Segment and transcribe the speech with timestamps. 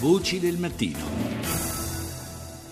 [0.00, 1.69] Voci del mattino.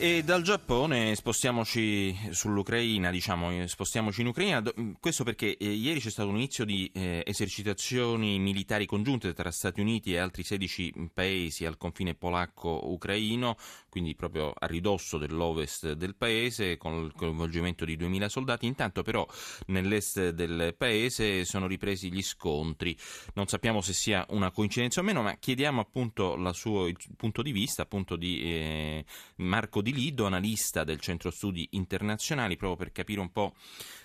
[0.00, 4.62] E dal Giappone spostiamoci sull'Ucraina, diciamo, spostiamoci in Ucraina,
[5.00, 9.80] questo perché eh, ieri c'è stato un inizio di eh, esercitazioni militari congiunte tra Stati
[9.80, 13.56] Uniti e altri 16 paesi al confine polacco-ucraino,
[13.88, 18.66] quindi proprio a ridosso dell'ovest del paese, con il coinvolgimento di 2000 soldati.
[18.66, 19.26] Intanto però
[19.66, 22.96] nell'est del paese sono ripresi gli scontri.
[23.34, 27.42] Non sappiamo se sia una coincidenza o meno, ma chiediamo appunto la sua, il punto
[27.42, 29.04] di vista appunto di eh,
[29.38, 33.54] Marco Di Lido, analista del Centro Studi Internazionali, proprio per capire un po'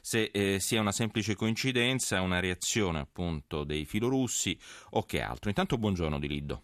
[0.02, 4.58] se eh, sia una semplice coincidenza, una reazione appunto dei filorussi
[4.92, 5.50] o che altro.
[5.50, 6.64] Intanto buongiorno Di Lido.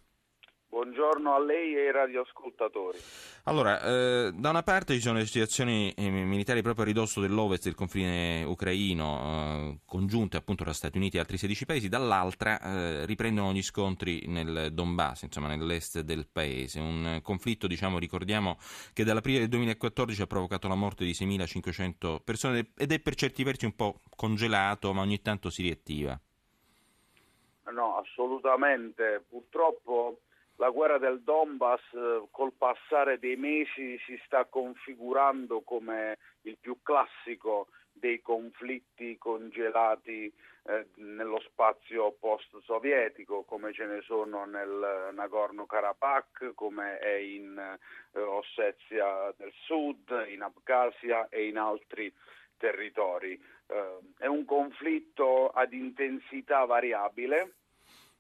[1.10, 3.00] Buongiorno a lei e ai radioascoltatori.
[3.46, 7.64] Allora, eh, da una parte ci sono le situazioni eh, militari proprio a ridosso dell'ovest
[7.64, 13.06] del confine ucraino, eh, congiunte appunto tra Stati Uniti e altri 16 paesi, dall'altra eh,
[13.08, 16.80] riprendono gli scontri nel Donbass, insomma nell'est del paese.
[16.80, 18.60] Un conflitto, diciamo, ricordiamo
[18.94, 23.44] che dall'aprile del 2014 ha provocato la morte di 6.500 persone ed è per certi
[23.44, 26.20] versi un po' congelato, ma ogni tanto si riattiva.
[27.72, 29.24] No, assolutamente.
[29.28, 30.20] Purtroppo
[30.60, 36.82] la guerra del Donbass eh, col passare dei mesi si sta configurando come il più
[36.84, 40.32] classico dei conflitti congelati
[40.64, 49.34] eh, nello spazio post-sovietico, come ce ne sono nel Nagorno-Karabakh, come è in eh, Ossetia
[49.38, 52.14] del Sud, in Abkhazia e in altri
[52.58, 53.42] territori.
[53.68, 57.54] Eh, è un conflitto ad intensità variabile,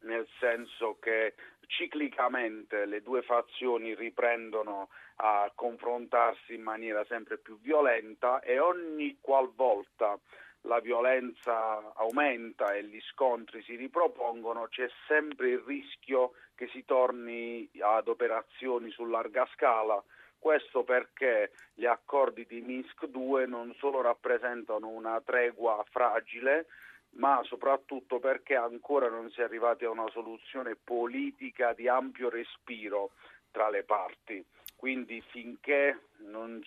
[0.02, 1.36] nel senso che
[1.70, 10.17] ciclicamente le due fazioni riprendono a confrontarsi in maniera sempre più violenta e ogni qualvolta
[10.64, 17.70] la violenza aumenta e gli scontri si ripropongono, c'è sempre il rischio che si torni
[17.80, 20.03] ad operazioni su larga scala.
[20.38, 26.66] Questo perché gli accordi di Minsk 2 non solo rappresentano una tregua fragile,
[27.12, 33.12] ma soprattutto perché ancora non si è arrivati a una soluzione politica di ampio respiro
[33.52, 34.44] tra le parti.
[34.75, 36.62] Quindi finché non,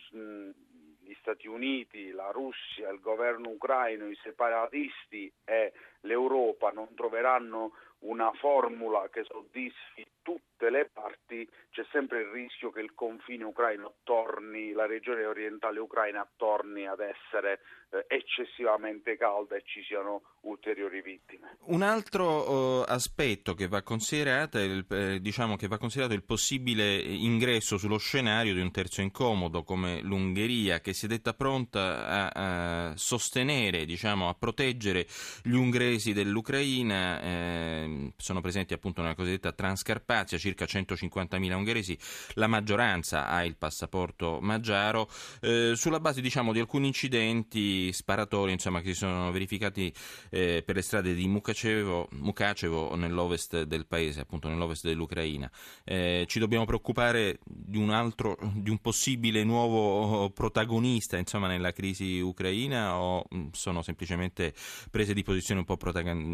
[1.00, 8.32] gli Stati Uniti, la Russia, il governo ucraino, i separatisti e l'Europa non troveranno una
[8.32, 14.72] formula che soddisfi tutte le parti, c'è sempre il rischio che il confine ucraino torni,
[14.72, 21.58] la regione orientale ucraina torni ad essere eh, eccessivamente calda e ci siano ulteriori vittime.
[21.66, 27.78] Un altro uh, aspetto che va, il, eh, diciamo che va considerato il possibile ingresso
[27.78, 32.96] sullo scenario di un terzo incomodo come l'Ungheria che si è detta pronta a, a
[32.96, 35.06] sostenere, diciamo, a proteggere
[35.42, 41.98] gli ungheresi dell'Ucraina, eh, sono presenti appunto nella cosiddetta Transcarpazia, circa 150.000 ungheresi,
[42.34, 45.08] la maggioranza ha il passaporto maggiaro,
[45.40, 49.92] eh, sulla base diciamo di alcuni incidenti sparatori insomma, che si sono verificati
[50.30, 55.50] eh, per le strade di Mukacevo, Mukacevo nell'ovest del paese, appunto nell'ovest dell'Ucraina.
[55.84, 62.20] Eh, ci dobbiamo preoccupare di un altro, di un possibile nuovo protagonista insomma, nella crisi
[62.20, 64.54] ucraina o mm, sono semplicemente
[64.90, 65.76] prese di posizione un po'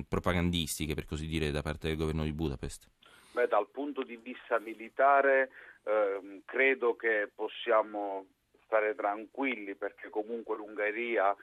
[0.09, 2.89] propagandistiche, per così dire, da parte del governo di Budapest?
[3.33, 5.51] Beh, dal punto di vista militare
[5.85, 8.27] eh, credo che possiamo
[8.65, 11.35] stare tranquilli perché comunque l'Ungheria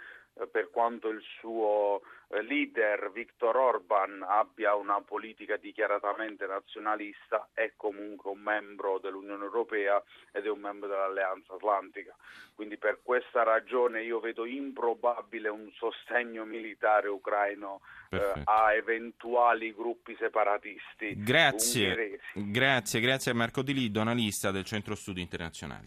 [0.51, 8.31] per quanto il suo eh, leader Viktor Orban abbia una politica dichiaratamente nazionalista, è comunque
[8.31, 10.01] un membro dell'Unione Europea
[10.31, 12.15] ed è un membro dell'Alleanza Atlantica.
[12.53, 20.15] Quindi per questa ragione io vedo improbabile un sostegno militare ucraino eh, a eventuali gruppi
[20.17, 21.13] separatisti.
[21.17, 25.83] Grazie, grazie, grazie a Marco Di Lido, analista del Centro Studi Internazionali.